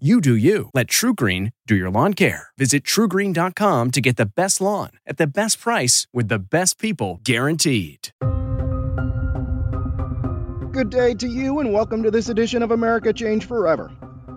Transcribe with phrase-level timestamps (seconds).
[0.00, 0.70] You do you.
[0.74, 2.48] Let TruGreen do your lawn care.
[2.58, 7.20] Visit trugreen.com to get the best lawn at the best price with the best people
[7.22, 8.08] guaranteed.
[10.72, 13.92] Good day to you, and welcome to this edition of America Change Forever.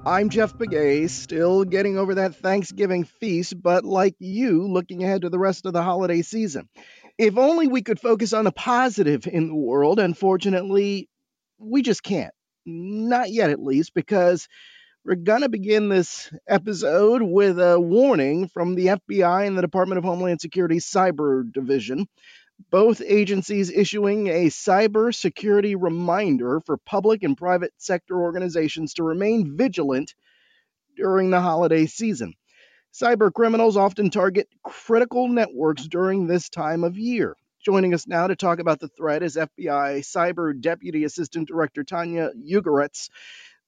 [0.05, 5.29] I'm Jeff Pegues, still getting over that Thanksgiving feast, but like you, looking ahead to
[5.29, 6.69] the rest of the holiday season.
[7.17, 11.09] If only we could focus on the positive in the world, unfortunately,
[11.57, 12.33] we just can't.
[12.63, 14.47] Not yet, at least, because
[15.07, 19.97] we're going to begin this episode with a warning from the FBI and the Department
[19.97, 22.07] of Homeland Security Cyber Division,
[22.69, 29.55] both agencies issuing a cyber security reminder for public and private sector organizations to remain
[29.55, 30.13] vigilant
[30.97, 32.33] during the holiday season.
[32.93, 37.37] Cyber criminals often target critical networks during this time of year.
[37.63, 42.31] Joining us now to talk about the threat is FBI Cyber Deputy Assistant Director Tanya
[42.45, 43.09] Ugoretz.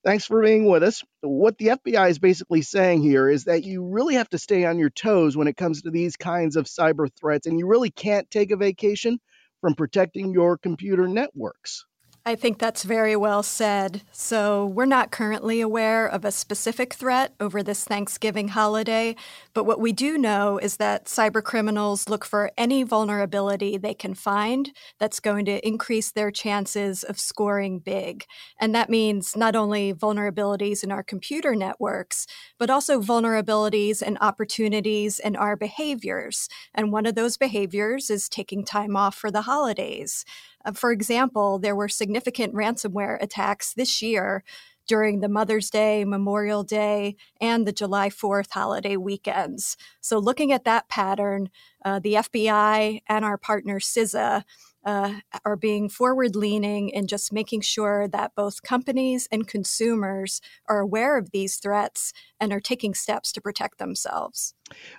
[0.06, 1.04] Thanks for being with us.
[1.22, 4.80] What the FBI is basically saying here is that you really have to stay on
[4.80, 8.30] your toes when it comes to these kinds of cyber threats, and you really can't
[8.32, 9.20] take a vacation
[9.62, 11.86] from protecting your computer networks.
[12.30, 14.04] I think that's very well said.
[14.12, 19.16] So, we're not currently aware of a specific threat over this Thanksgiving holiday,
[19.56, 24.14] but what we do know is that cyber criminals look for any vulnerability they can
[24.14, 28.26] find that's going to increase their chances of scoring big.
[28.60, 32.28] And that means not only vulnerabilities in our computer networks,
[32.60, 36.48] but also vulnerabilities and opportunities in our behaviors.
[36.76, 40.26] And one of those behaviors is taking time off for the holidays.
[40.66, 44.44] Uh, for example, there were significant ransomware attacks this year
[44.88, 49.78] during the Mother's Day, Memorial Day, and the July 4th holiday weekends.
[50.02, 51.50] So, looking at that pattern,
[51.86, 54.44] uh, the FBI and our partner CISA
[54.86, 55.14] uh,
[55.46, 61.18] are being forward leaning and just making sure that both companies and consumers are aware
[61.18, 64.56] of these threats and are taking steps to protect themselves.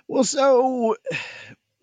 [0.07, 0.95] Well, so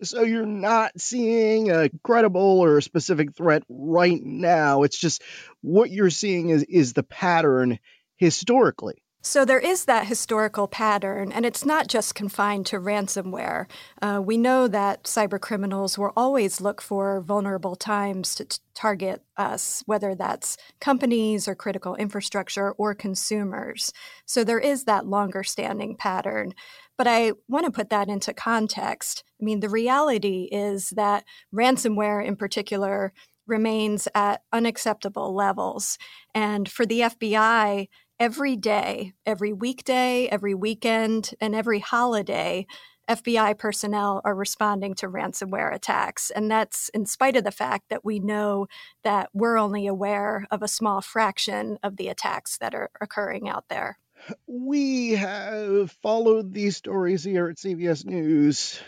[0.01, 4.83] so you're not seeing a credible or a specific threat right now.
[4.83, 5.21] It's just
[5.61, 7.79] what you're seeing is is the pattern
[8.15, 9.03] historically.
[9.21, 13.65] So there is that historical pattern, and it's not just confined to ransomware.
[14.01, 19.21] Uh, we know that cyber criminals will always look for vulnerable times to t- target
[19.35, 23.91] us, whether that's companies or critical infrastructure or consumers.
[24.25, 26.53] So there is that longer standing pattern.
[26.99, 29.23] But I want to put that into context.
[29.41, 31.23] I mean, the reality is that
[31.55, 33.13] ransomware in particular
[33.47, 35.97] remains at unacceptable levels.
[36.35, 37.87] And for the FBI,
[38.19, 42.67] every day, every weekday, every weekend, and every holiday,
[43.09, 46.29] FBI personnel are responding to ransomware attacks.
[46.29, 48.67] And that's in spite of the fact that we know
[49.05, 53.69] that we're only aware of a small fraction of the attacks that are occurring out
[53.69, 53.99] there.
[54.47, 58.79] We have followed these stories here at CBS News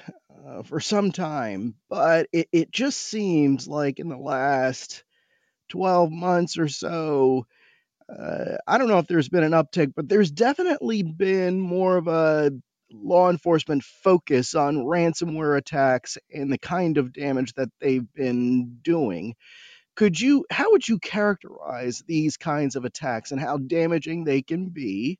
[0.46, 5.04] uh, for some time, but it, it just seems like in the last
[5.70, 7.46] 12 months or so,
[8.10, 12.08] uh, I don't know if there's been an uptick, but there's definitely been more of
[12.08, 12.52] a
[12.92, 19.36] law enforcement focus on ransomware attacks and the kind of damage that they've been doing.
[20.02, 24.70] Could you, how would you characterize these kinds of attacks and how damaging they can
[24.70, 25.20] be?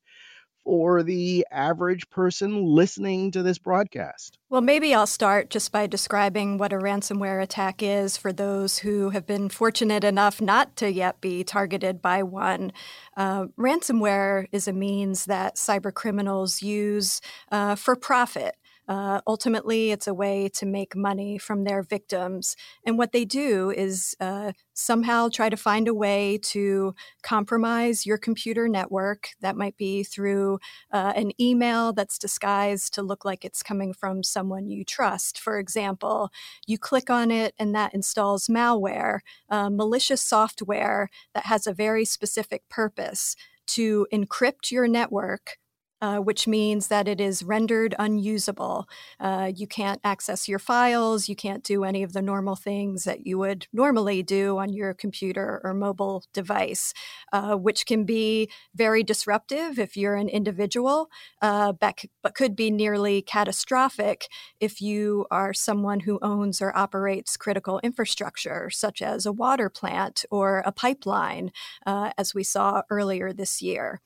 [0.64, 4.38] for the average person listening to this broadcast?
[4.50, 9.10] Well, maybe I'll start just by describing what a ransomware attack is for those who
[9.10, 12.72] have been fortunate enough not to yet be targeted by one.
[13.18, 17.22] Uh, ransomware is a means that cyber criminals use
[17.52, 18.56] uh, for profit.
[18.92, 22.58] Uh, ultimately, it's a way to make money from their victims.
[22.86, 26.94] And what they do is uh, somehow try to find a way to
[27.24, 29.30] compromise your computer network.
[29.40, 30.60] That might be through
[30.92, 35.40] uh, an email that's disguised to look like it's coming from someone you trust.
[35.40, 36.30] For example,
[36.68, 42.04] you click on it and that installs malware, uh, malicious software that has a very
[42.04, 43.38] specific purpose
[43.68, 45.60] to encrypt your network
[46.02, 48.88] uh, which means that it is rendered unusable.
[49.20, 53.26] Uh, you can't access your files, you can't do any of the normal things that
[53.26, 56.94] you would normally do on your computer or mobile device,
[57.32, 61.10] uh, which can be very disruptive if you're an individual,
[61.42, 64.28] uh, but, but could be nearly catastrophic
[64.60, 70.26] if you are someone who owns or operates critical infrastructure, such as a water plant
[70.32, 71.52] or a pipeline,
[71.86, 74.02] uh, as we saw earlier this year.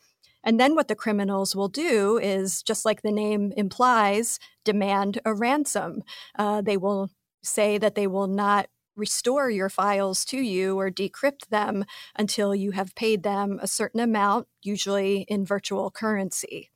[0.46, 5.34] And then what the criminals will do is, just like the name implies, demand a
[5.34, 6.04] ransom.
[6.38, 7.10] Uh, they will
[7.44, 11.84] say that they will not restore your files to you or decrypt them
[12.16, 16.72] until you have paid them a certain amount, usually in virtual currency.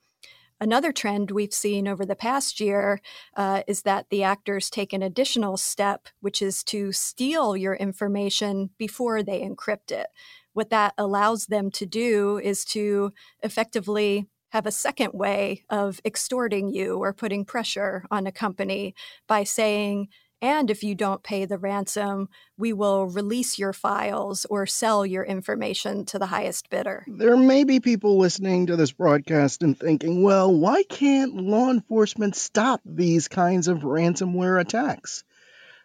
[0.62, 3.00] Another trend we've seen over the past year
[3.38, 8.72] uh, is that the actors take an additional step, which is to steal your information
[8.78, 10.08] before they encrypt it
[10.54, 13.12] what that allows them to do is to
[13.42, 18.96] effectively have a second way of extorting you or putting pressure on a company
[19.28, 20.08] by saying,
[20.42, 25.24] and if you don't pay the ransom, we will release your files or sell your
[25.24, 27.06] information to the highest bidder.
[27.08, 32.36] There may be people listening to this broadcast and thinking, well, why can't law enforcement
[32.38, 35.24] stop these kinds of ransomware attacks?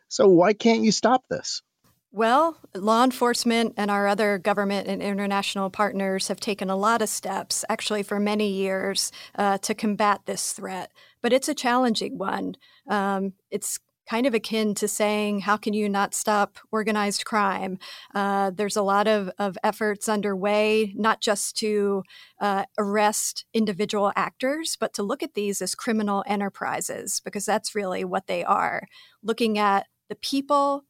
[0.09, 1.63] So, why can't you stop this?
[2.17, 7.09] Well, law enforcement and our other government and international partners have taken a lot of
[7.09, 10.93] steps, actually, for many years, uh, to combat this threat.
[11.23, 12.55] But it's a challenging one.
[12.89, 17.81] Um, it's kind of akin to saying, how can you not stop organized crime?
[18.15, 22.05] Uh, there's a lot of, of efforts underway, not just to
[22.41, 28.05] uh, arrest individual actors, but to look at these as criminal enterprises, because that's really
[28.05, 28.87] what they are.
[29.21, 30.85] Looking at the people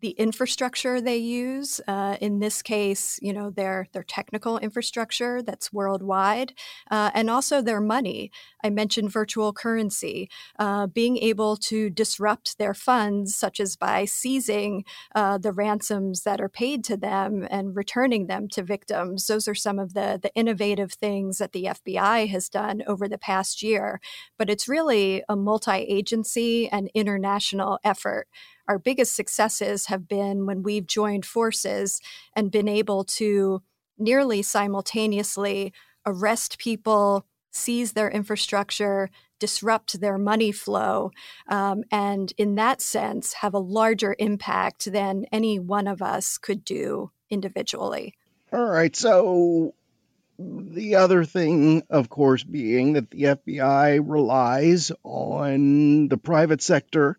[0.00, 1.80] the infrastructure they use.
[1.88, 6.54] Uh, in this case, you know, their their technical infrastructure that's worldwide,
[6.90, 8.30] uh, and also their money.
[8.62, 14.84] I mentioned virtual currency, uh, being able to disrupt their funds, such as by seizing
[15.14, 19.26] uh, the ransoms that are paid to them and returning them to victims.
[19.26, 23.18] Those are some of the the innovative things that the FBI has done over the
[23.18, 24.00] past year.
[24.38, 28.28] But it's really a multi-agency and international effort
[28.68, 32.00] our biggest successes have been when we've joined forces
[32.36, 33.62] and been able to
[33.98, 35.72] nearly simultaneously
[36.06, 41.10] arrest people, seize their infrastructure, disrupt their money flow,
[41.48, 46.64] um, and in that sense, have a larger impact than any one of us could
[46.64, 48.14] do individually.
[48.52, 48.94] All right.
[48.94, 49.74] So,
[50.38, 57.18] the other thing, of course, being that the FBI relies on the private sector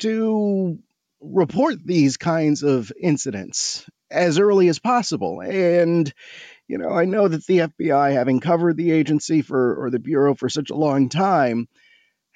[0.00, 0.78] to
[1.20, 5.40] report these kinds of incidents as early as possible.
[5.40, 6.12] And,
[6.68, 10.34] you know, I know that the FBI, having covered the agency for or the Bureau
[10.34, 11.68] for such a long time,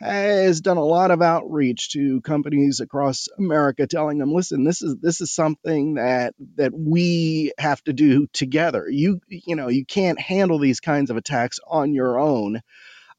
[0.01, 4.95] has done a lot of outreach to companies across America telling them listen this is
[5.01, 8.87] this is something that that we have to do together.
[8.89, 12.61] You you know you can't handle these kinds of attacks on your own.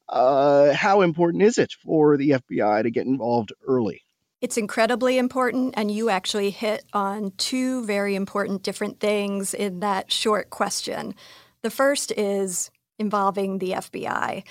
[0.08, 4.02] Uh, how important is it for the FBI to get involved early
[4.40, 10.10] it's incredibly important, and you actually hit on two very important different things in that
[10.10, 11.14] short question.
[11.62, 14.44] The first is involving the FBI.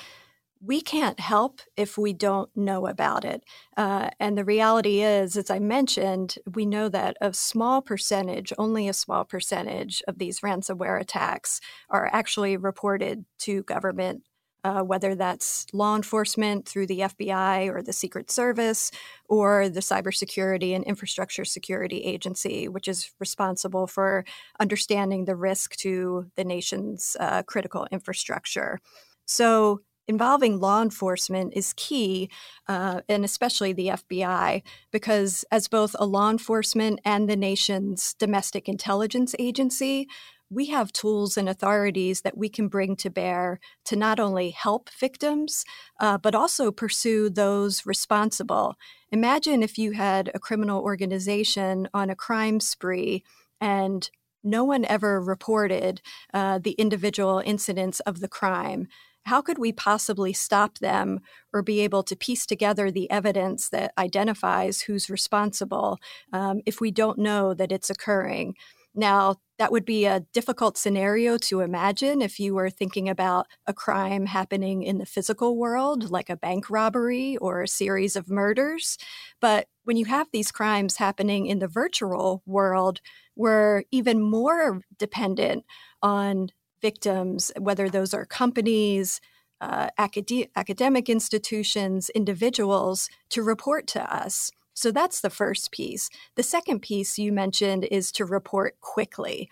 [0.62, 3.44] We can't help if we don't know about it.
[3.77, 8.89] Uh, and the reality is, as I mentioned, we know that a small percentage, only
[8.89, 14.23] a small percentage of these ransomware attacks are actually reported to government
[14.63, 18.92] uh, whether that's law enforcement through the FBI or the Secret Service
[19.28, 24.25] or the Cybersecurity and Infrastructure Security Agency, which is responsible for
[24.59, 28.80] understanding the risk to the nation's uh, critical infrastructure.
[29.25, 32.31] So, involving law enforcement is key,
[32.68, 38.68] uh, and especially the FBI, because as both a law enforcement and the nation's domestic
[38.68, 40.07] intelligence agency,
[40.49, 44.89] we have tools and authorities that we can bring to bear to not only help
[44.89, 45.63] victims,
[45.99, 48.75] uh, but also pursue those responsible.
[49.11, 53.23] Imagine if you had a criminal organization on a crime spree
[53.61, 54.09] and
[54.44, 56.01] no one ever reported
[56.33, 58.87] uh, the individual incidents of the crime.
[59.23, 61.19] How could we possibly stop them
[61.53, 65.99] or be able to piece together the evidence that identifies who's responsible
[66.31, 68.56] um, if we don't know that it's occurring?
[68.99, 73.73] Now, that would be a difficult scenario to imagine if you were thinking about a
[73.73, 78.97] crime happening in the physical world, like a bank robbery or a series of murders.
[79.39, 82.99] But when you have these crimes happening in the virtual world,
[83.37, 85.63] we're even more dependent
[86.01, 86.49] on
[86.81, 89.21] victims, whether those are companies,
[89.61, 94.51] uh, acad- academic institutions, individuals to report to us.
[94.80, 96.09] So that's the first piece.
[96.36, 99.50] The second piece you mentioned is to report quickly.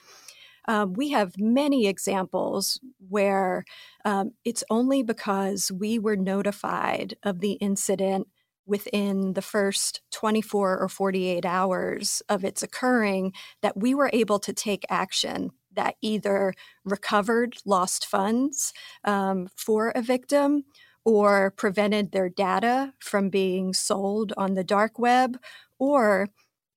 [0.69, 2.79] Um, we have many examples
[3.09, 3.65] where
[4.05, 8.29] um, it's only because we were notified of the incident
[8.65, 14.53] within the first 24 or 48 hours of its occurring that we were able to
[14.53, 16.53] take action that either
[16.85, 18.71] recovered lost funds
[19.03, 20.63] um, for a victim
[21.07, 25.39] or prevented their data from being sold on the dark web
[25.79, 26.27] or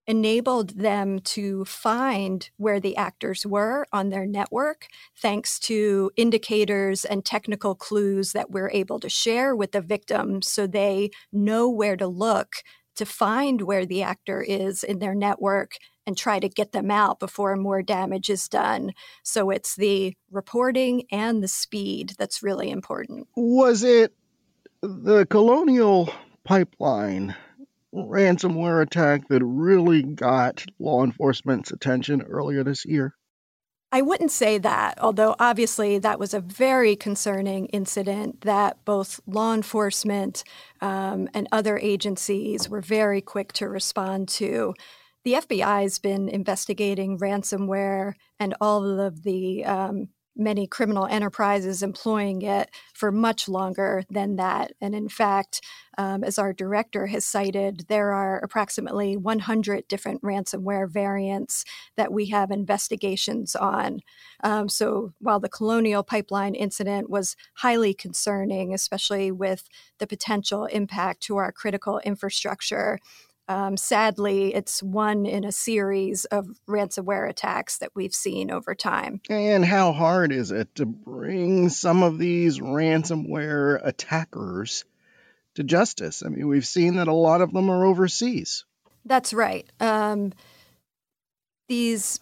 [0.07, 4.87] enabled them to find where the actors were on their network
[5.21, 10.65] thanks to indicators and technical clues that we're able to share with the victim so
[10.65, 12.63] they know where to look
[12.95, 15.73] to find where the actor is in their network
[16.07, 18.93] and try to get them out before more damage is done.
[19.23, 23.29] So it's the reporting and the speed that's really important.
[23.37, 24.13] Was it
[24.83, 26.13] the colonial
[26.45, 27.35] pipeline
[27.95, 33.15] ransomware attack that really got law enforcement's attention earlier this year?
[33.93, 39.53] I wouldn't say that, although obviously that was a very concerning incident that both law
[39.53, 40.45] enforcement
[40.81, 44.75] um, and other agencies were very quick to respond to.
[45.25, 52.43] The FBI has been investigating ransomware and all of the um, many criminal enterprises employing
[52.43, 54.73] it for much longer than that.
[54.81, 55.61] And in fact,
[55.99, 61.65] um, as our director has cited, there are approximately 100 different ransomware variants
[61.97, 64.01] that we have investigations on.
[64.43, 69.69] Um, so while the Colonial Pipeline incident was highly concerning, especially with
[69.99, 72.99] the potential impact to our critical infrastructure,
[73.51, 79.21] um, sadly, it's one in a series of ransomware attacks that we've seen over time.
[79.29, 84.85] And how hard is it to bring some of these ransomware attackers
[85.57, 86.23] to justice?
[86.25, 88.65] I mean, we've seen that a lot of them are overseas.
[89.05, 89.69] That's right.
[89.81, 90.33] Um,
[91.69, 92.21] these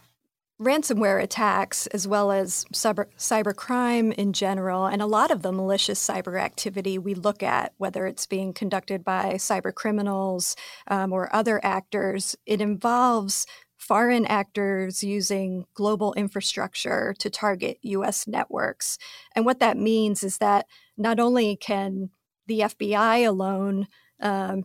[0.61, 6.05] ransomware attacks, as well as cyber, cybercrime in general, and a lot of the malicious
[6.05, 10.57] cyber activity we look at, whether it's being conducted by cyber criminals
[10.88, 13.47] um, or other actors, it involves
[13.77, 18.99] foreign actors using global infrastructure to target US networks.
[19.37, 22.11] And what that means is that not only can
[22.49, 23.87] the FBI alone
[24.21, 24.65] um,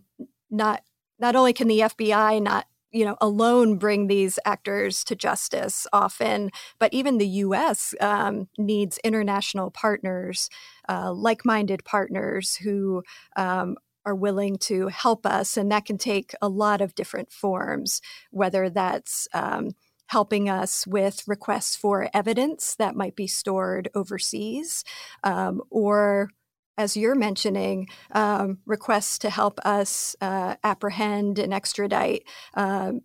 [0.50, 0.82] not
[1.20, 6.50] not only can the FBI not you know alone bring these actors to justice often
[6.80, 10.50] but even the us um, needs international partners
[10.88, 13.04] uh, like-minded partners who
[13.36, 18.02] um, are willing to help us and that can take a lot of different forms
[18.32, 19.72] whether that's um,
[20.08, 24.84] helping us with requests for evidence that might be stored overseas
[25.24, 26.30] um, or
[26.78, 32.24] as you're mentioning, um, requests to help us uh, apprehend and extradite
[32.56, 33.02] um,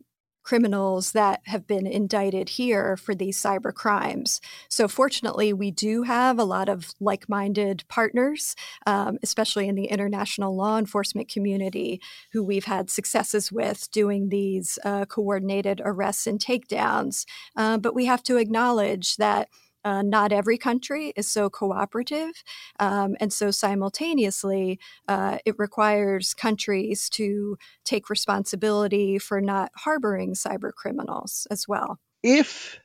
[0.49, 4.41] criminals that have been indicted here for these cyber crimes.
[4.71, 8.57] So, fortunately, we do have a lot of like minded partners,
[8.87, 12.01] um, especially in the international law enforcement community,
[12.33, 17.27] who we've had successes with doing these uh, coordinated arrests and takedowns.
[17.55, 19.51] Uh, but we have to acknowledge that
[19.85, 22.31] uh, not every country is so cooperative.
[22.79, 30.73] Um, and so, simultaneously, uh, it requires countries to take responsibility for not harboring cyber
[30.73, 31.99] criminals as well.
[32.23, 32.79] If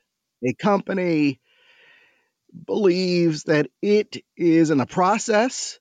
[0.44, 1.40] a company
[2.66, 5.78] believes that it is in the process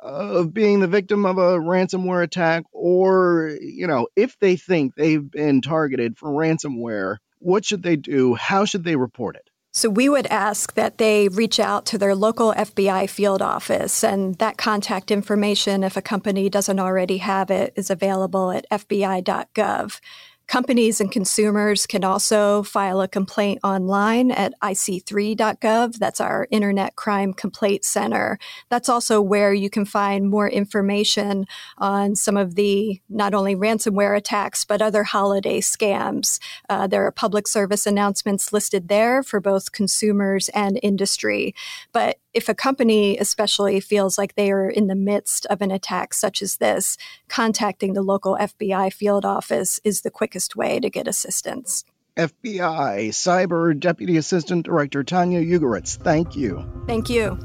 [0.00, 5.30] of being the victim of a ransomware attack, or, you know, if they think they've
[5.30, 8.34] been targeted for ransomware, what should they do?
[8.34, 9.47] How should they report it?
[9.72, 14.34] So we would ask that they reach out to their local FBI field office, and
[14.38, 20.00] that contact information, if a company doesn't already have it, is available at fbi.gov.
[20.48, 25.98] Companies and consumers can also file a complaint online at ic3.gov.
[25.98, 28.38] That's our Internet Crime Complaint Center.
[28.70, 34.16] That's also where you can find more information on some of the not only ransomware
[34.16, 36.40] attacks, but other holiday scams.
[36.70, 41.54] Uh, there are public service announcements listed there for both consumers and industry.
[41.92, 46.14] But if a company especially feels like they are in the midst of an attack
[46.14, 46.96] such as this,
[47.28, 51.84] contacting the local FBI field office is the quickest way to get assistance.
[52.16, 56.64] FBI Cyber Deputy Assistant Director Tanya Ugoretz, thank you.
[56.86, 57.36] Thank you.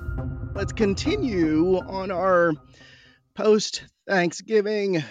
[0.54, 2.54] Let's continue on our
[3.34, 5.04] post Thanksgiving,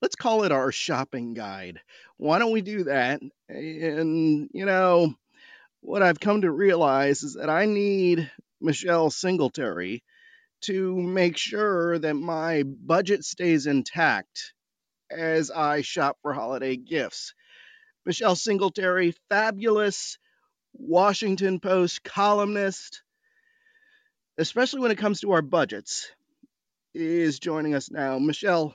[0.00, 1.80] let's call it our shopping guide.
[2.16, 3.20] Why don't we do that?
[3.50, 5.14] And, you know,
[5.82, 8.30] what I've come to realize is that I need
[8.66, 10.02] Michelle Singletary
[10.62, 14.52] to make sure that my budget stays intact
[15.08, 17.32] as I shop for holiday gifts.
[18.04, 20.18] Michelle Singletary, fabulous
[20.74, 23.02] Washington Post columnist,
[24.36, 26.10] especially when it comes to our budgets,
[26.92, 28.18] is joining us now.
[28.18, 28.74] Michelle,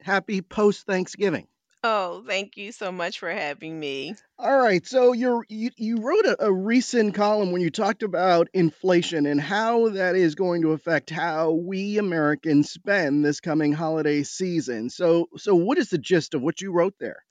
[0.00, 1.46] happy post Thanksgiving.
[1.88, 4.16] Oh, thank you so much for having me.
[4.38, 8.48] All right, so you're, you you wrote a, a recent column when you talked about
[8.54, 14.22] inflation and how that is going to affect how we Americans spend this coming holiday
[14.22, 14.88] season.
[14.90, 17.24] So so what is the gist of what you wrote there?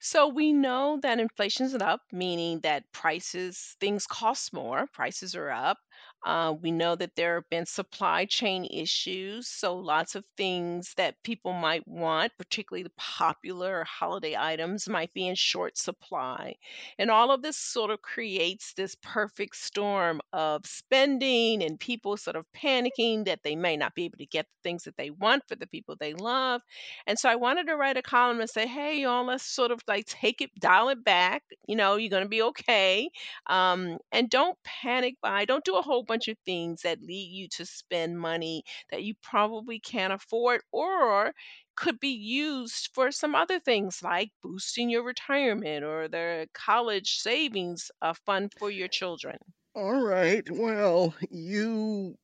[0.00, 5.78] So we know that inflation's up, meaning that prices, things cost more, prices are up.
[6.26, 11.22] Uh, we know that there have been supply chain issues, so lots of things that
[11.22, 16.54] people might want, particularly the popular holiday items, might be in short supply.
[16.98, 22.36] And all of this sort of creates this perfect storm of spending and people sort
[22.36, 25.44] of panicking that they may not be able to get the things that they want
[25.48, 26.60] for the people they love.
[27.06, 29.80] And so I wanted to write a column and say, hey, y'all, let's sort of
[29.88, 31.42] like take it, dial it back.
[31.66, 33.10] You know, you're going to be okay.
[33.46, 35.44] Um, and don't panic buy.
[35.44, 39.14] Don't do a whole bunch of things that lead you to spend money that you
[39.22, 41.32] probably can't afford or
[41.76, 47.90] could be used for some other things like boosting your retirement or the college savings
[48.02, 49.36] uh, fund for your children.
[49.74, 50.48] All right.
[50.50, 52.16] Well, you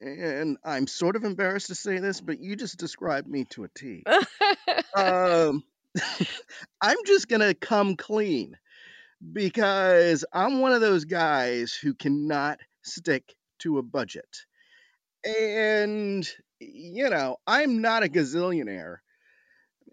[0.00, 3.68] and I'm sort of embarrassed to say this, but you just described me to a
[3.68, 4.04] T.
[4.96, 5.64] Um,
[6.80, 8.56] I'm just gonna come clean
[9.32, 14.44] because I'm one of those guys who cannot stick to a budget.
[15.24, 16.28] And,
[16.60, 18.96] you know, I'm not a gazillionaire.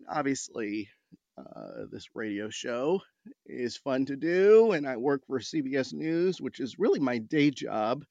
[0.10, 0.90] Obviously,
[1.38, 3.02] uh, this radio show
[3.46, 7.52] is fun to do, and I work for CBS News, which is really my day
[7.52, 8.04] job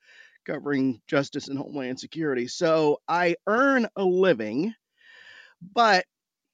[0.46, 2.48] covering justice and homeland security.
[2.48, 4.74] So I earn a living,
[5.74, 6.06] but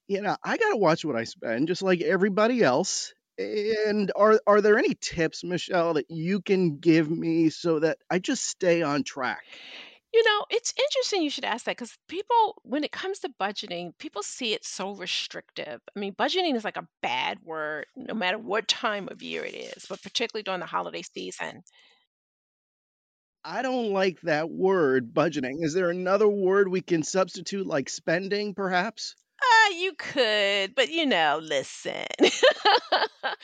[0.08, 3.12] you know, I got to watch what I spend just like everybody else.
[3.38, 8.18] And are are there any tips, Michelle, that you can give me so that I
[8.18, 9.44] just stay on track?
[10.14, 13.92] You know, it's interesting you should ask that because people, when it comes to budgeting,
[13.98, 15.80] people see it so restrictive.
[15.94, 19.54] I mean, budgeting is like a bad word, no matter what time of year it
[19.54, 21.62] is, but particularly during the holiday season.
[23.44, 25.62] I don't like that word, budgeting.
[25.62, 29.16] Is there another word we can substitute, like spending, perhaps?
[29.72, 32.06] You could, but you know, listen.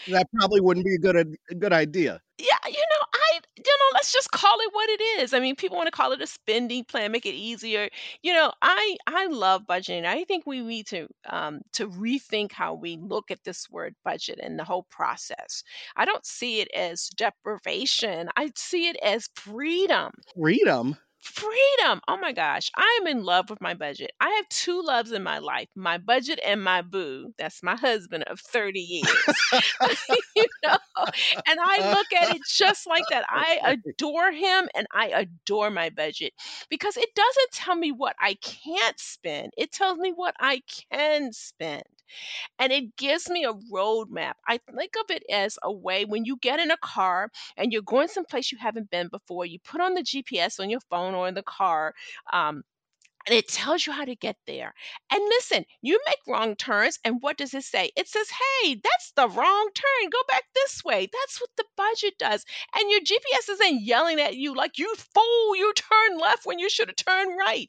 [0.07, 1.17] That probably wouldn't be a good
[1.51, 2.23] a good idea.
[2.39, 5.33] Yeah, you know, I you know, let's just call it what it is.
[5.35, 7.89] I mean, people want to call it a spending plan, make it easier.
[8.23, 10.05] You know, I I love budgeting.
[10.07, 14.41] I think we need to um to rethink how we look at this word budget
[14.43, 15.63] and the whole process.
[15.97, 18.29] I don't see it as deprivation.
[18.37, 20.11] I see it as freedom.
[20.35, 20.97] Freedom.
[21.23, 22.01] Freedom.
[22.09, 22.69] Oh my gosh.
[22.77, 24.11] I am in love with my budget.
[24.21, 27.33] I have two loves in my life my budget and my boo.
[27.39, 29.53] That's my husband of 30 years.
[30.37, 30.77] you know,
[31.47, 33.25] and I look at it just like that.
[33.29, 36.33] I adore him and I adore my budget
[36.69, 41.33] because it doesn't tell me what I can't spend, it tells me what I can
[41.33, 41.85] spend
[42.59, 44.35] and it gives me a roadmap.
[44.47, 47.83] I think of it as a way when you get in a car and you're
[47.83, 51.29] going someplace you haven't been before, you put on the GPS on your phone or
[51.29, 51.95] in the car.
[52.33, 52.63] Um,
[53.27, 54.75] and it tells you how to get there.
[55.11, 57.91] And listen, you make wrong turns, and what does it say?
[57.97, 60.11] It says, hey, that's the wrong turn.
[60.11, 61.09] Go back this way.
[61.13, 62.45] That's what the budget does.
[62.79, 66.69] And your GPS isn't yelling at you like, you fool, you turned left when you
[66.69, 67.69] should have turned right.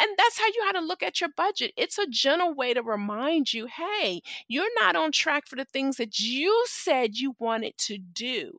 [0.00, 1.72] And that's how you how to look at your budget.
[1.76, 5.96] It's a gentle way to remind you, hey, you're not on track for the things
[5.96, 8.52] that you said you wanted to do.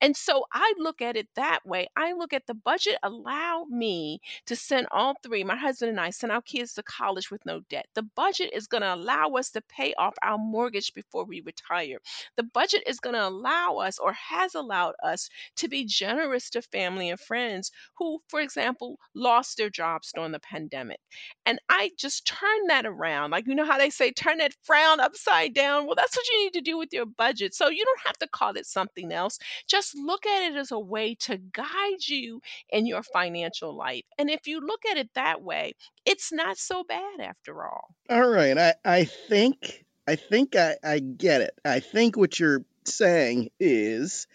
[0.00, 1.88] And so I look at it that way.
[1.96, 6.10] I look at the budget allow me to send all three, my husband and I,
[6.10, 7.86] send our kids to college with no debt.
[7.94, 11.98] The budget is going to allow us to pay off our mortgage before we retire.
[12.36, 16.62] The budget is going to allow us or has allowed us to be generous to
[16.62, 21.00] family and friends who, for example, lost their jobs during the pandemic.
[21.46, 23.30] And I just turn that around.
[23.30, 25.86] Like, you know how they say, turn that frown upside down?
[25.86, 27.54] Well, that's what you need to do with your budget.
[27.54, 29.38] So you don't have to call it something else.
[29.68, 32.40] Just look at it as a way to guide you
[32.70, 34.04] in your financial life.
[34.18, 35.71] And if you look at it that way,
[36.04, 37.94] it's not so bad after all.
[38.10, 38.56] All right.
[38.56, 41.54] I, I think I think I, I get it.
[41.64, 44.26] I think what you're saying is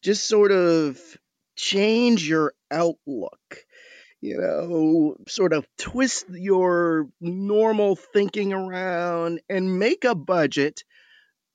[0.00, 0.98] just sort of
[1.56, 3.58] change your outlook.
[4.20, 10.84] You know, sort of twist your normal thinking around and make a budget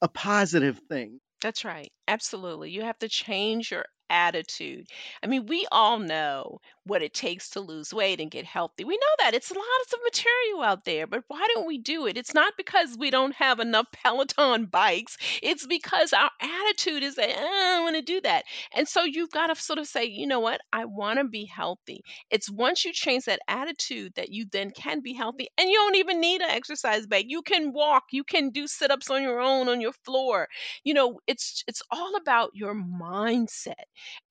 [0.02, 1.20] a positive thing.
[1.42, 1.92] That's right.
[2.08, 2.72] Absolutely.
[2.72, 4.88] You have to change your attitude.
[5.24, 8.84] I mean, we all know what it takes to lose weight and get healthy.
[8.86, 12.18] We know that it's lots of material out there, but why don't we do it?
[12.18, 15.18] It's not because we don't have enough Peloton bikes.
[15.44, 18.44] It's because our attitude is "Uh, I don't want to do that.
[18.74, 20.62] And so you've got to sort of say, you know what?
[20.72, 22.02] I want to be healthy.
[22.30, 25.96] It's once you change that attitude that you then can be healthy and you don't
[25.96, 27.26] even need an exercise bag.
[27.28, 30.48] You can walk, you can do sit-ups on your own on your floor.
[30.84, 33.74] You know, it's it's all about your mindset.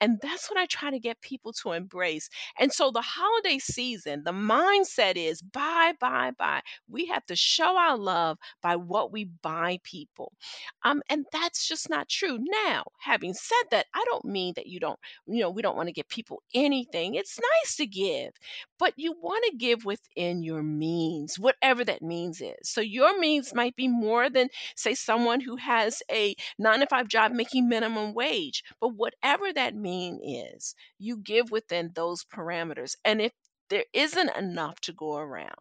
[0.00, 2.28] And that's what I try to get people to embrace.
[2.58, 6.60] And so the holiday season, the mindset is buy, buy, buy.
[6.88, 10.32] We have to show our love by what we buy people.
[10.84, 12.38] Um, and that's just not true.
[12.40, 15.88] Now, having said that, I don't mean that you don't, you know, we don't want
[15.88, 17.14] to give people anything.
[17.14, 18.32] It's nice to give,
[18.78, 22.54] but you want to give within your means, whatever that means is.
[22.64, 27.08] So your means might be more than, say, someone who has a nine to five
[27.08, 28.62] job making minimum wage.
[28.80, 32.96] But whatever that mean is, you give within those parameters.
[33.04, 33.32] And if
[33.68, 35.54] there isn't enough to go around.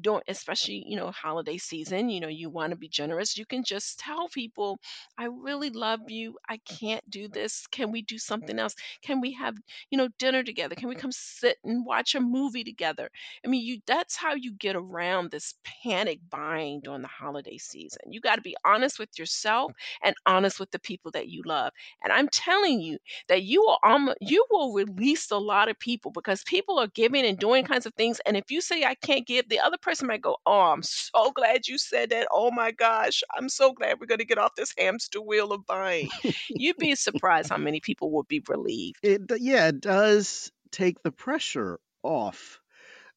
[0.00, 3.62] During especially you know holiday season you know you want to be generous you can
[3.64, 4.78] just tell people
[5.18, 8.74] i really love you i can't do this can we do something else?
[9.02, 9.56] Can we have
[9.90, 10.74] you know dinner together?
[10.74, 13.08] Can we come sit and watch a movie together?
[13.44, 18.00] I mean you that's how you get around this panic buying during the holiday season.
[18.12, 21.72] You got to be honest with yourself and honest with the people that you love.
[22.02, 26.10] And i'm telling you that you will um, you will release a lot of people
[26.10, 29.26] because people are giving and doing kinds of things and if you say i can't
[29.26, 32.70] give the other person might go oh i'm so glad you said that oh my
[32.70, 36.08] gosh i'm so glad we're going to get off this hamster wheel of buying
[36.54, 41.12] you'd be surprised how many people would be relieved It yeah, it does take the
[41.12, 42.60] pressure off,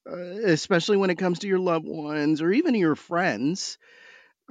[0.10, 3.78] uh, especially when it comes to your loved ones or even your friends.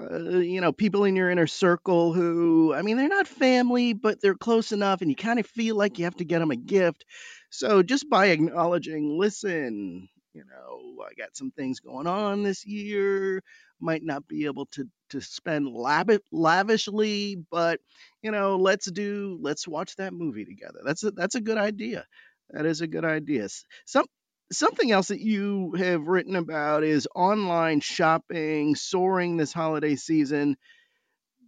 [0.00, 4.20] Uh, you know, people in your inner circle who, I mean, they're not family, but
[4.20, 6.56] they're close enough, and you kind of feel like you have to get them a
[6.56, 7.04] gift.
[7.50, 13.42] So just by acknowledging, listen, you know, I got some things going on this year,
[13.80, 17.80] might not be able to to spend lav- lavishly, but
[18.22, 20.80] you know, let's do, let's watch that movie together.
[20.84, 22.06] That's a, that's a good idea.
[22.50, 23.48] That is a good idea.
[23.86, 24.04] Some
[24.52, 30.56] something else that you have written about is online shopping soaring this holiday season,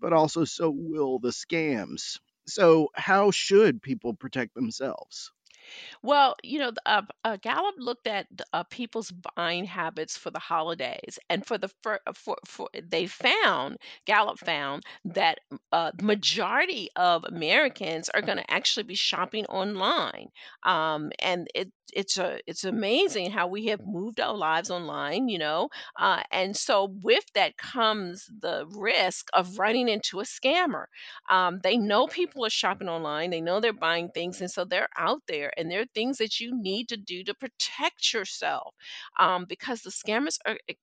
[0.01, 2.19] but also so will the scams.
[2.47, 5.33] So how should people protect themselves?
[6.03, 10.39] Well, you know, the, uh, uh, Gallup looked at uh, people's buying habits for the
[10.39, 15.41] holidays, and for the fir- uh, for, for they found Gallup found that
[15.73, 20.29] uh, the majority of Americans are going to actually be shopping online,
[20.65, 25.39] um, and it it's a it's amazing how we have moved our lives online, you
[25.39, 30.87] know, uh, and so with that comes the risk of running into a scammer.
[31.31, 34.89] Um, they know people are shopping online they know they're buying things and so they're
[34.97, 38.75] out there and there are things that you need to do to protect yourself
[39.19, 40.75] um, because the scammers are e-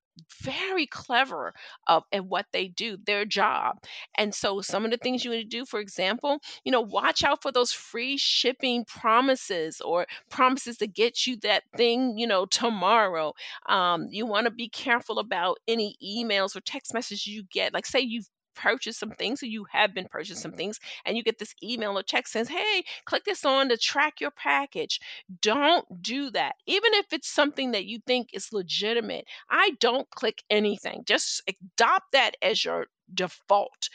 [0.42, 1.54] very clever
[1.88, 3.78] of at what they do their job.
[4.18, 7.24] And so some of the things you need to do for example you know watch
[7.24, 12.46] out for those free shipping promises or promises to get you that thing you know
[12.46, 13.34] tomorrow.
[13.68, 17.74] Um, you want to be careful about any emails or text messages you get.
[17.74, 21.24] Like say you've purchased some things or you have been purchasing some things and you
[21.24, 25.00] get this email or text says hey click this on to track your package.
[25.42, 26.56] Don't do that.
[26.66, 31.04] Even if it's something that you think is legitimate i don't click anything.
[31.06, 33.90] Just adopt that as your default.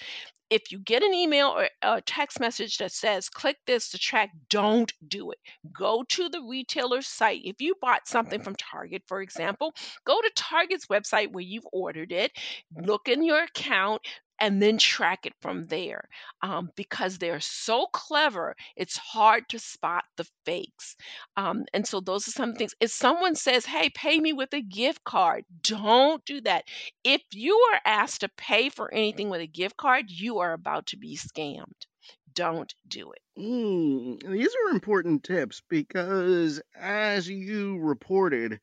[0.50, 4.30] If you get an email or a text message that says click this to track
[4.50, 5.38] don't do it.
[5.72, 7.40] Go to the retailer's site.
[7.44, 12.12] If you bought something from target for example go to target's website where you've ordered
[12.12, 12.32] it
[12.76, 14.02] look in your account
[14.42, 16.06] and then track it from there
[16.42, 20.96] um, because they're so clever it's hard to spot the fakes
[21.36, 24.60] um, and so those are some things if someone says hey pay me with a
[24.60, 26.64] gift card don't do that.
[27.04, 30.86] If you are asked to pay for anything with a gift card you are about
[30.88, 31.86] to be scammed.
[32.34, 33.22] Don't do it.
[33.38, 38.60] Mm, these are important tips because, as you reported,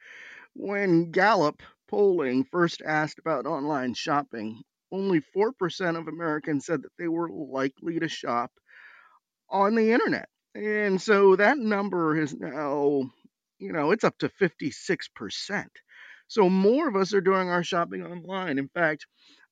[0.56, 7.08] when Gallup polling first asked about online shopping, only 4% of Americans said that they
[7.08, 8.52] were likely to shop
[9.50, 10.30] on the internet.
[10.56, 13.04] And so that number is now,
[13.60, 15.66] you know, it's up to 56%.
[16.28, 18.60] So more of us are doing our shopping online.
[18.60, 19.06] In fact,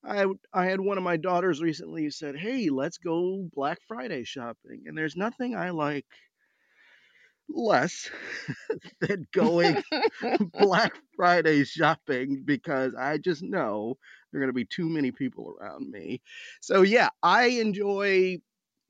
[0.04, 4.84] I, I had one of my daughters recently said, Hey, let's go Black Friday shopping.
[4.86, 6.06] And there's nothing I like
[7.48, 8.10] less
[9.00, 9.82] than going
[10.58, 13.96] Black Friday shopping because I just know
[14.32, 16.20] there are going to be too many people around me.
[16.60, 18.38] So, yeah, I enjoy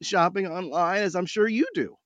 [0.03, 1.97] shopping online as I'm sure you do.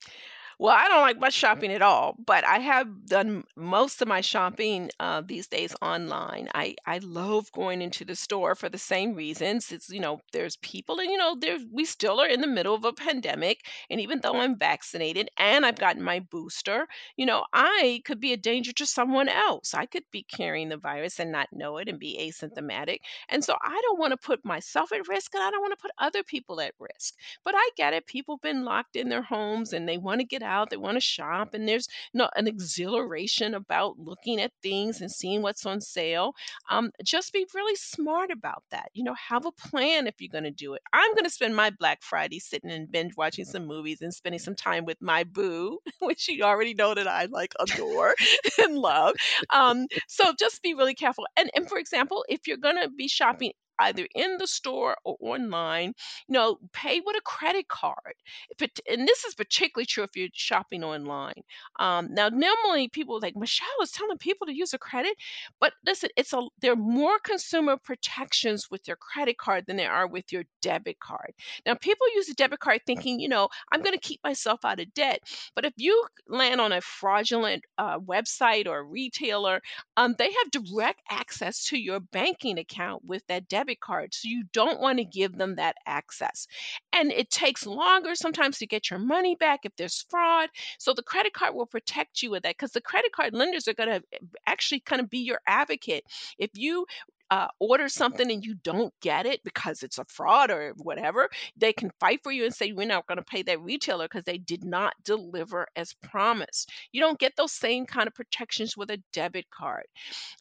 [0.62, 4.20] Well, I don't like much shopping at all, but I have done most of my
[4.20, 6.48] shopping uh, these days online.
[6.55, 9.72] I I love going into the store for the same reasons.
[9.72, 12.77] It's you know there's people, and you know there's we still are in the middle
[12.77, 13.59] of a pandemic,
[13.90, 18.33] and even though I'm vaccinated and I've gotten my booster, you know I could be
[18.33, 19.75] a danger to someone else.
[19.75, 22.98] I could be carrying the virus and not know it and be asymptomatic,
[23.29, 25.83] and so I don't want to put myself at risk, and I don't want to
[25.83, 27.14] put other people at risk.
[27.44, 28.07] But I get it.
[28.07, 30.96] People have been locked in their homes and they want to get out, they want
[30.96, 35.66] to shop, and there's you know, an exhilaration about looking at things and seeing what's
[35.66, 36.34] on sale.
[36.70, 38.90] Um, just be really smart about that.
[38.94, 40.82] You know, have a plan if you're going to do it.
[40.92, 44.38] I'm going to spend my Black Friday sitting and binge watching some movies and spending
[44.38, 48.14] some time with my boo, which you already know that I like adore
[48.58, 49.14] and love.
[49.50, 51.26] Um, so just be really careful.
[51.36, 53.52] And and for example, if you're going to be shopping
[53.83, 55.95] either in the store or online.
[56.29, 58.14] You know, pay with a credit card.
[58.51, 61.42] If it, and this is particularly true if you're shopping online.
[61.79, 65.14] Um, now, normally people like Michelle is telling people to use a credit,
[65.61, 69.92] but listen, it's a there are more consumer protections with your credit card than there
[69.92, 71.33] are with your debit card.
[71.66, 74.81] Now, people use a debit card thinking, you know, I'm going to keep myself out
[74.81, 75.21] of debt.
[75.55, 79.61] But if you land on a fraudulent uh, website or a retailer,
[79.97, 84.14] um, they have direct access to your banking account with that debit debit card.
[84.14, 86.46] So you don't want to give them that access.
[86.92, 90.48] And it takes longer sometimes to get your money back if there's fraud.
[90.78, 93.74] So the credit card will protect you with that because the credit card lenders are
[93.74, 96.04] going to eh, actually kind of be your advocate.
[96.38, 96.87] If you
[97.33, 101.73] uh, order something and you don't get it because it's a fraud or whatever, they
[101.73, 104.37] can fight for you and say, We're not going to pay that retailer because they
[104.37, 106.71] did not deliver as promised.
[106.92, 109.87] You don't get those same kind of protections with a debit card.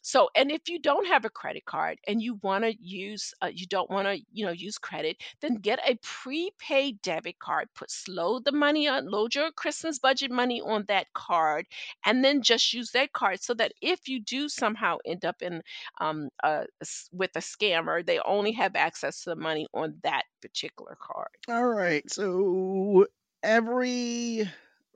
[0.02, 3.50] So, and if you don't have a credit card and you want to use, uh,
[3.54, 7.68] you don't want to, you know, use credit, then get a prepaid debit card.
[7.74, 11.66] Put slow the money on, load your Christmas budget money on that card,
[12.04, 15.62] and then just use that card so that if you do somehow end up in
[16.00, 16.66] um, a,
[17.12, 21.28] with a scammer, they only have access to the money on that particular card.
[21.48, 22.08] All right.
[22.10, 23.06] So
[23.42, 24.48] every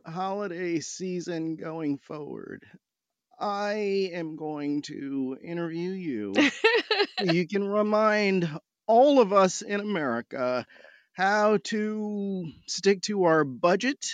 [0.04, 2.64] holiday season going forward,
[3.38, 6.34] I am going to interview you.
[7.22, 8.48] you can remind
[8.86, 10.66] all of us in America
[11.12, 14.06] how to stick to our budget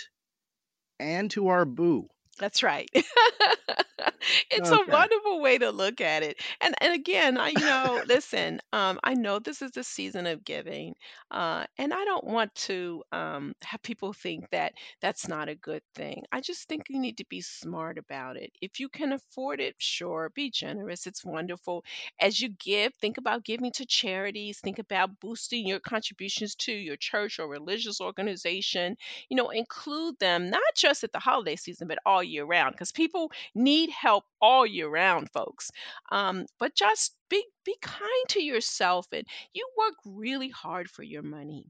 [0.99, 2.09] and to our boo.
[2.39, 2.89] That's right.
[4.51, 6.37] it's a wonderful way to look at it.
[6.61, 10.43] And and again, I you know, listen, um, I know this is the season of
[10.43, 10.95] giving,
[11.31, 15.83] uh, and I don't want to um, have people think that that's not a good
[15.95, 16.23] thing.
[16.31, 18.51] I just think you need to be smart about it.
[18.61, 21.05] If you can afford it, sure, be generous.
[21.05, 21.83] It's wonderful.
[22.19, 24.59] As you give, think about giving to charities.
[24.59, 28.97] Think about boosting your contributions to your church or religious organization.
[29.29, 32.91] You know, include them not just at the holiday season, but all year round, because
[32.91, 35.69] people need help all year round, folks.
[36.11, 41.23] Um, but just be be kind to yourself and you work really hard for your
[41.23, 41.65] money.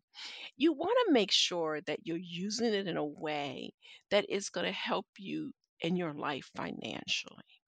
[0.58, 3.74] You want to make sure that you're using it in a way
[4.12, 7.63] that is going to help you in your life financially.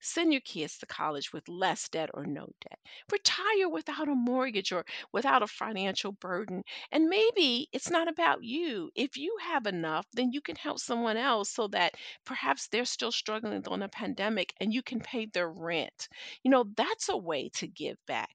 [0.00, 2.78] Send your kids to college with less debt or no debt.
[3.10, 6.62] Retire without a mortgage or without a financial burden.
[6.92, 8.90] And maybe it's not about you.
[8.94, 13.12] If you have enough, then you can help someone else so that perhaps they're still
[13.12, 16.08] struggling on a pandemic and you can pay their rent.
[16.42, 18.30] You know, that's a way to give back.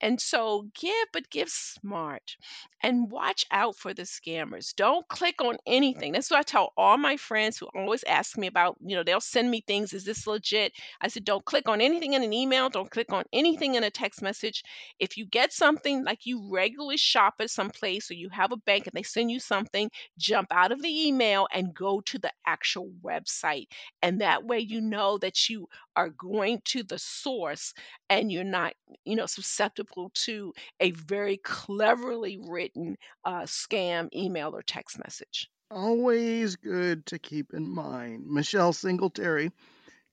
[0.00, 2.36] And so give, but give smart
[2.82, 4.74] and watch out for the scammers.
[4.74, 6.12] Don't click on anything.
[6.12, 9.20] That's what I tell all my friends who always ask me about, you know, they'll
[9.20, 9.92] send me things.
[9.92, 10.72] Is this legit?
[11.04, 12.70] I said, don't click on anything in an email.
[12.70, 14.62] Don't click on anything in a text message.
[14.98, 18.56] If you get something like you regularly shop at some place or you have a
[18.56, 22.32] bank and they send you something, jump out of the email and go to the
[22.46, 23.66] actual website.
[24.00, 27.74] And that way you know that you are going to the source
[28.08, 28.72] and you're not,
[29.04, 35.50] you know, susceptible to a very cleverly written uh, scam email or text message.
[35.70, 38.24] Always good to keep in mind.
[38.26, 39.50] Michelle Singletary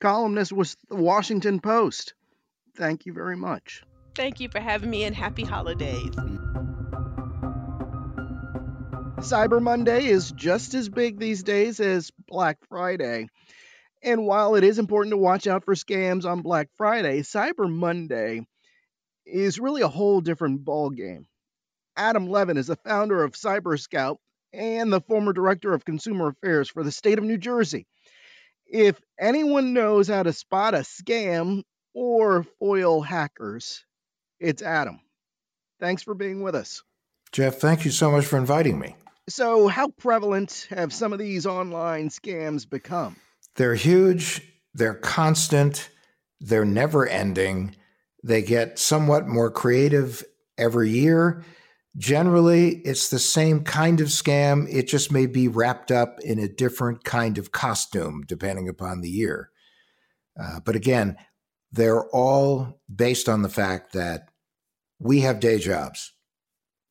[0.01, 2.13] columnist with the Washington Post.
[2.75, 3.83] Thank you very much.
[4.15, 6.11] Thank you for having me and happy holidays.
[9.21, 13.29] Cyber Monday is just as big these days as Black Friday.
[14.03, 18.47] And while it is important to watch out for scams on Black Friday, Cyber Monday
[19.25, 21.25] is really a whole different ballgame.
[21.95, 24.19] Adam Levin is the founder of Cyber Scout
[24.53, 27.85] and the former director of consumer affairs for the state of New Jersey.
[28.71, 33.83] If anyone knows how to spot a scam or foil hackers,
[34.39, 35.01] it's Adam.
[35.81, 36.81] Thanks for being with us.
[37.33, 38.95] Jeff, thank you so much for inviting me.
[39.27, 43.17] So, how prevalent have some of these online scams become?
[43.55, 44.41] They're huge,
[44.73, 45.89] they're constant,
[46.39, 47.75] they're never ending.
[48.23, 50.23] They get somewhat more creative
[50.57, 51.43] every year.
[51.97, 54.65] Generally, it's the same kind of scam.
[54.73, 59.09] It just may be wrapped up in a different kind of costume depending upon the
[59.09, 59.49] year.
[60.41, 61.17] Uh, but again,
[61.71, 64.29] they're all based on the fact that
[64.99, 66.13] we have day jobs.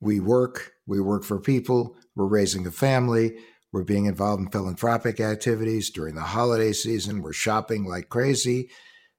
[0.01, 3.39] We work, we work for people, we're raising a family,
[3.73, 8.71] we're being involved in philanthropic activities during the holiday season, we're shopping like crazy,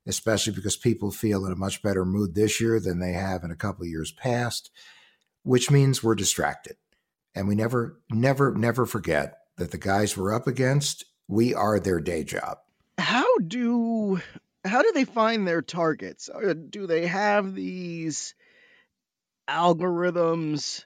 [0.08, 3.52] especially because people feel in a much better mood this year than they have in
[3.52, 4.72] a couple of years past,
[5.44, 6.76] which means we're distracted.
[7.34, 12.00] And we never, never, never forget that the guys we're up against, we are their
[12.00, 12.58] day job.
[12.98, 14.22] How do
[14.64, 16.30] how do they find their targets?
[16.30, 18.36] Uh, do they have these
[19.50, 20.86] algorithms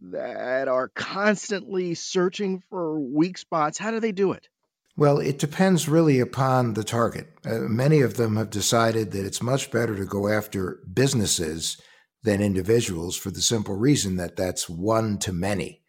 [0.00, 3.78] that are constantly searching for weak spots?
[3.78, 4.48] How do they do it?
[4.96, 7.28] Well, it depends really upon the target.
[7.46, 11.80] Uh, many of them have decided that it's much better to go after businesses
[12.22, 15.82] than individuals for the simple reason that that's one to many.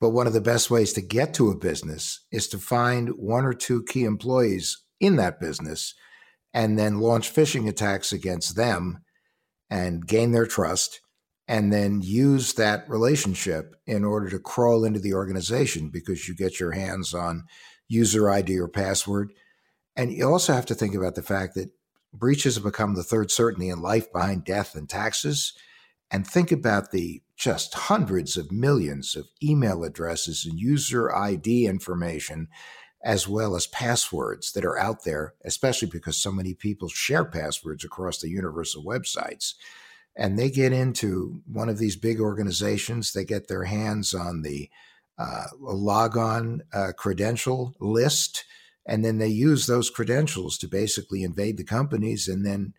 [0.00, 3.44] But one of the best ways to get to a business is to find one
[3.44, 5.94] or two key employees in that business
[6.52, 8.98] and then launch phishing attacks against them
[9.70, 11.00] and gain their trust
[11.48, 16.60] and then use that relationship in order to crawl into the organization because you get
[16.60, 17.44] your hands on
[17.88, 19.32] user ID or password.
[19.96, 21.70] And you also have to think about the fact that
[22.12, 25.52] breaches have become the third certainty in life behind death and taxes.
[26.10, 32.48] And think about the just hundreds of millions of email addresses and user ID information
[33.04, 37.84] as well as passwords that are out there, especially because so many people share passwords
[37.84, 39.54] across the universe of websites.
[40.14, 44.68] And they get into one of these big organizations, they get their hands on the
[45.18, 48.44] uh, logon uh, credential list,
[48.86, 52.74] and then they use those credentials to basically invade the companies and then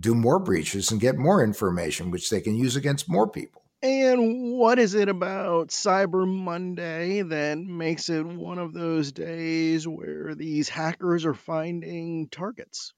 [0.00, 3.62] do more breaches and get more information, which they can use against more people.
[3.82, 10.34] And what is it about Cyber Monday that makes it one of those days where
[10.34, 12.92] these hackers are finding targets?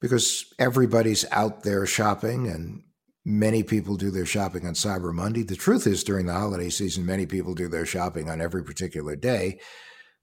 [0.00, 2.84] Because everybody's out there shopping and
[3.24, 5.42] many people do their shopping on Cyber Monday.
[5.42, 9.16] The truth is, during the holiday season, many people do their shopping on every particular
[9.16, 9.60] day.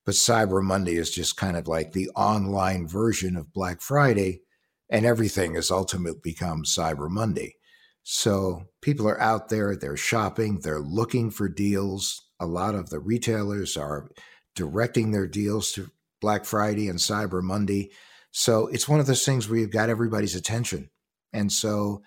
[0.05, 4.41] But Cyber Monday is just kind of like the online version of Black Friday,
[4.89, 7.55] and everything has ultimately become Cyber Monday.
[8.03, 12.29] So people are out there, they're shopping, they're looking for deals.
[12.39, 14.09] A lot of the retailers are
[14.55, 17.91] directing their deals to Black Friday and Cyber Monday.
[18.31, 20.89] So it's one of those things where you've got everybody's attention.
[21.33, 22.01] And so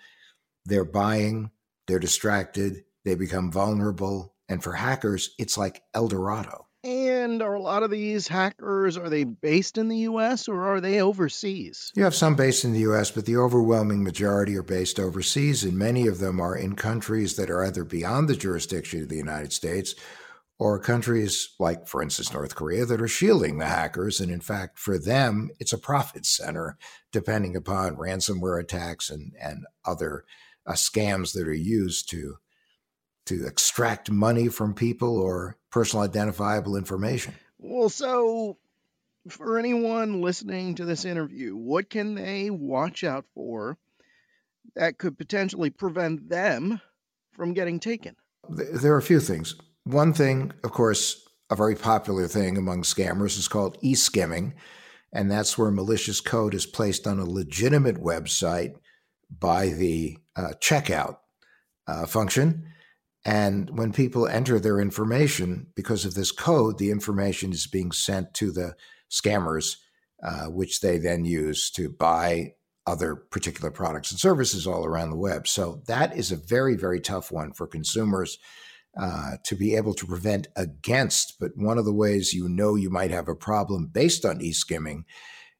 [0.65, 1.51] they're buying,
[1.87, 4.35] they're distracted, they become vulnerable.
[4.49, 6.67] And for hackers, it's like El Dorado.
[6.85, 10.79] And are a lot of these hackers are they based in the US or are
[10.79, 11.91] they overseas?
[11.95, 15.73] You have some based in the US, but the overwhelming majority are based overseas and
[15.73, 19.51] many of them are in countries that are either beyond the jurisdiction of the United
[19.51, 19.95] States
[20.59, 24.77] or countries like for instance North Korea that are shielding the hackers and in fact
[24.77, 26.77] for them it's a profit center
[27.11, 30.23] depending upon ransomware attacks and and other
[30.67, 32.35] uh, scams that are used to
[33.25, 37.33] to extract money from people or personal identifiable information.
[37.57, 38.57] Well, so
[39.27, 43.77] for anyone listening to this interview, what can they watch out for
[44.75, 46.79] that could potentially prevent them
[47.31, 48.15] from getting taken?
[48.49, 49.55] There are a few things.
[49.83, 54.53] One thing, of course, a very popular thing among scammers is called e skimming,
[55.13, 58.75] and that's where malicious code is placed on a legitimate website
[59.39, 61.17] by the uh, checkout
[61.87, 62.67] uh, function
[63.25, 68.35] and when people enter their information, because of this code, the information is being sent
[68.35, 68.75] to the
[69.09, 69.77] scammers,
[70.23, 72.53] uh, which they then use to buy
[72.85, 75.47] other particular products and services all around the web.
[75.47, 78.37] So that is a very, very tough one for consumers
[78.95, 81.39] uh, to be able to prevent against.
[81.39, 84.53] But one of the ways you know you might have a problem based on e
[84.53, 85.05] skimming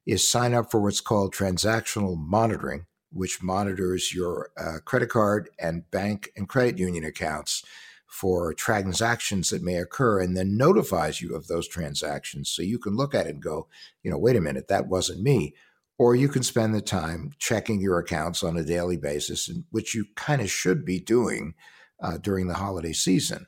[0.06, 5.90] is sign up for what's called transactional monitoring which monitors your uh, credit card and
[5.90, 7.64] bank and credit union accounts
[8.06, 12.48] for transactions that may occur and then notifies you of those transactions.
[12.48, 13.68] So you can look at it and go,
[14.02, 15.54] you know, wait a minute, that wasn't me.
[15.98, 20.06] Or you can spend the time checking your accounts on a daily basis, which you
[20.14, 21.54] kind of should be doing
[22.00, 23.46] uh, during the holiday season.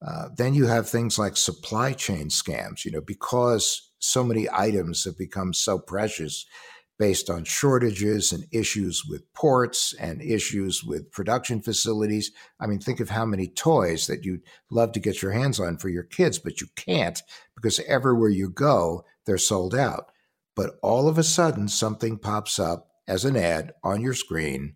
[0.00, 5.04] Uh, then you have things like supply chain scams, you know, because so many items
[5.04, 6.46] have become so precious
[7.00, 12.30] based on shortages and issues with ports and issues with production facilities.
[12.60, 15.78] I mean, think of how many toys that you'd love to get your hands on
[15.78, 17.22] for your kids, but you can't
[17.56, 20.12] because everywhere you go, they're sold out.
[20.54, 24.74] But all of a sudden, something pops up as an ad on your screen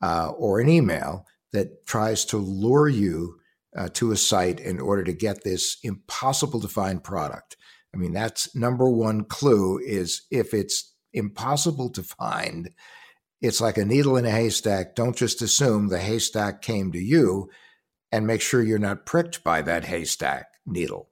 [0.00, 3.40] uh, or an email that tries to lure you
[3.76, 7.56] uh, to a site in order to get this impossible to find product.
[7.92, 12.70] I mean, that's number one clue is if it's impossible to find.
[13.40, 14.94] It's like a needle in a haystack.
[14.94, 17.50] Don't just assume the haystack came to you
[18.12, 21.08] and make sure you're not pricked by that haystack needle.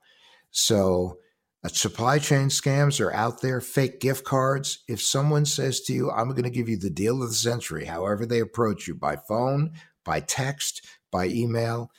[0.50, 1.18] So,
[1.64, 4.84] uh, supply chain scams are out there, fake gift cards.
[4.86, 7.86] If someone says to you, I'm going to give you the deal of the century,
[7.86, 9.72] however they approach you by phone,
[10.04, 11.90] by text, by email,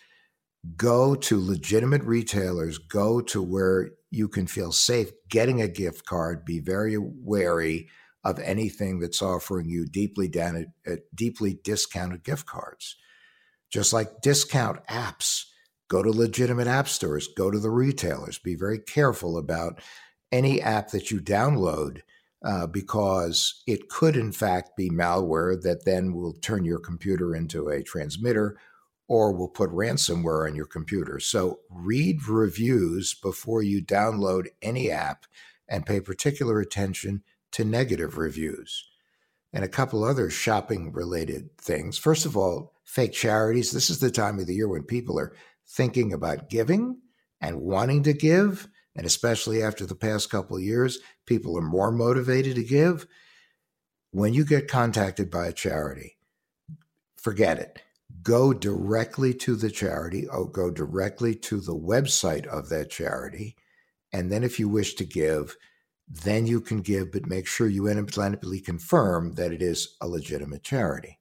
[0.78, 6.45] go to legitimate retailers, go to where you can feel safe getting a gift card.
[6.45, 7.89] Be very wary
[8.24, 12.95] of anything that's offering you deeply down, uh, deeply discounted gift cards.
[13.70, 15.43] Just like discount apps,
[15.89, 18.39] go to legitimate app stores, go to the retailers.
[18.39, 19.82] Be very careful about
[20.32, 21.99] any app that you download
[22.43, 27.68] uh, because it could, in fact, be malware that then will turn your computer into
[27.68, 28.57] a transmitter
[29.08, 31.20] or will put ransomware on your computer.
[31.20, 35.26] So read reviews before you download any app
[35.68, 38.88] and pay particular attention to negative reviews.
[39.53, 41.97] And a couple other shopping related things.
[41.97, 43.72] First of all, fake charities.
[43.72, 45.34] This is the time of the year when people are
[45.68, 46.99] thinking about giving
[47.39, 48.68] and wanting to give.
[48.95, 53.08] And especially after the past couple of years, people are more motivated to give.
[54.12, 56.18] When you get contacted by a charity,
[57.18, 57.82] forget it
[58.26, 63.56] go directly to the charity or go directly to the website of that charity.
[64.12, 65.56] And then, if you wish to give,
[66.08, 70.64] then you can give, but make sure you independently confirm that it is a legitimate
[70.64, 71.20] charity.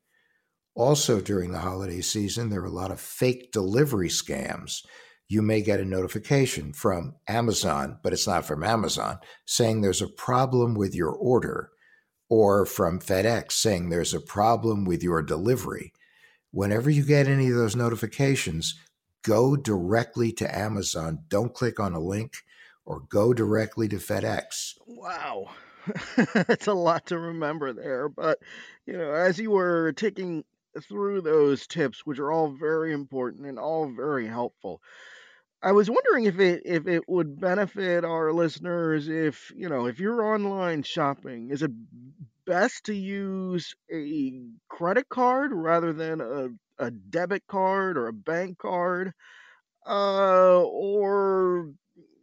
[0.74, 4.84] Also, during the holiday season, there are a lot of fake delivery scams.
[5.28, 10.08] You may get a notification from Amazon, but it's not from Amazon, saying there's a
[10.08, 11.70] problem with your order,
[12.30, 15.92] or from FedEx saying there's a problem with your delivery
[16.54, 18.78] whenever you get any of those notifications,
[19.24, 21.18] go directly to Amazon.
[21.28, 22.34] Don't click on a link
[22.86, 24.74] or go directly to FedEx.
[24.86, 25.50] Wow.
[26.34, 28.08] That's a lot to remember there.
[28.08, 28.38] But,
[28.86, 30.44] you know, as you were taking
[30.88, 34.80] through those tips, which are all very important and all very helpful,
[35.60, 39.98] I was wondering if it if it would benefit our listeners if, you know, if
[39.98, 41.70] you're online shopping, is it
[42.46, 48.58] best to use a credit card rather than a, a debit card or a bank
[48.58, 49.12] card?
[49.86, 51.70] Uh, or,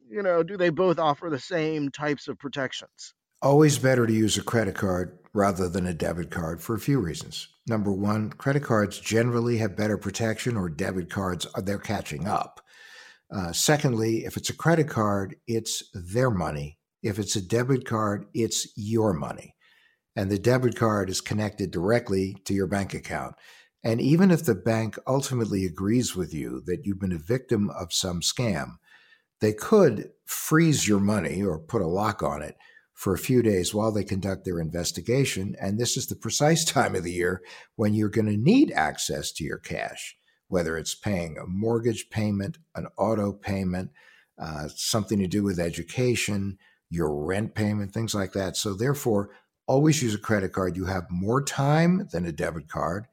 [0.10, 3.14] you know, do they both offer the same types of protections?
[3.42, 7.00] Always better to use a credit card rather than a debit card for a few
[7.00, 7.48] reasons.
[7.68, 12.62] Number one, credit cards generally have better protection, or debit cards, uh, they're catching up.
[13.34, 16.78] Uh, secondly, if it's a credit card, it's their money.
[17.02, 19.56] If it's a debit card, it's your money
[20.16, 23.36] and the debit card is connected directly to your bank account.
[23.84, 27.94] And even if the bank ultimately agrees with you that you've been a victim of
[27.94, 28.78] some scam,
[29.40, 32.56] they could freeze your money or put a lock on it
[32.94, 35.56] for a few days while they conduct their investigation.
[35.60, 37.42] And this is the precise time of the year
[37.76, 40.16] when you're going to need access to your cash,
[40.48, 43.90] whether it's paying a mortgage payment, an auto payment,
[44.40, 46.60] uh, something to do with education,
[46.90, 48.56] your rent payment, things like that.
[48.56, 49.30] So, therefore,
[49.72, 50.76] always use a credit card.
[50.76, 53.08] You have more time than a debit card.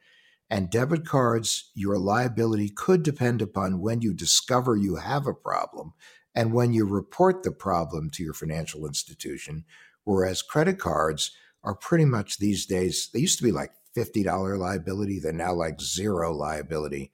[0.50, 5.92] And debit cards, your liability could depend upon when you discover you have a problem
[6.34, 9.66] and when you report the problem to your financial institution.
[10.02, 11.30] Whereas credit cards
[11.62, 15.80] are pretty much these days, they used to be like $50 liability, they're now like
[15.80, 17.12] zero liability.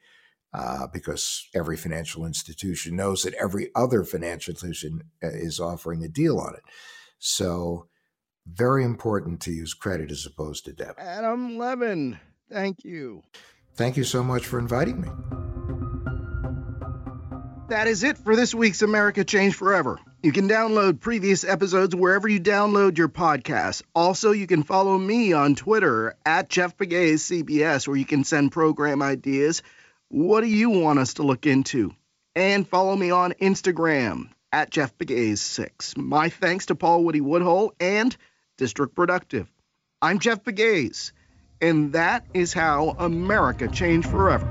[0.54, 6.08] Uh, because every financial institution knows that every other financial institution uh, is offering a
[6.08, 6.62] deal on it.
[7.18, 7.88] So
[8.46, 10.98] very important to use credit as opposed to debit.
[10.98, 12.18] Adam Levin,
[12.50, 13.22] thank you.
[13.74, 15.08] Thank you so much for inviting me.
[17.68, 19.98] That is it for this week's America Change Forever.
[20.22, 23.82] You can download previous episodes wherever you download your podcasts.
[23.94, 28.52] Also, you can follow me on Twitter at Jeff Pegues CBS, where you can send
[28.52, 29.62] program ideas.
[30.08, 31.94] What do you want us to look into?
[32.36, 37.72] And follow me on Instagram at Jeff Pegues 6 My thanks to Paul Woody Woodhull
[37.80, 38.16] and
[38.56, 39.50] District Productive.
[40.00, 41.12] I'm Jeff Pegues,
[41.60, 44.46] and that is how America changed forever.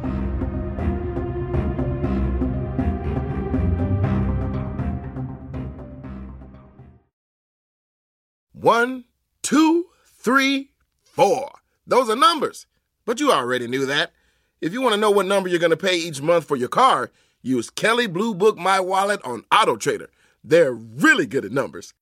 [8.53, 9.05] One,
[9.41, 11.51] two, three, four.
[11.85, 12.65] Those are numbers.
[13.05, 14.13] But you already knew that.
[14.61, 16.69] If you want to know what number you're going to pay each month for your
[16.69, 20.09] car, use Kelley Blue Book My Wallet on Auto Trader.
[20.43, 21.93] They're really good at numbers.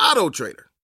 [0.00, 0.71] Auto Trader.